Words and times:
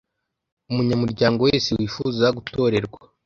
Umunyamuryango 0.71 1.39
wese 1.47 1.69
wifuza 1.77 2.25
gutorerwa 2.37 2.99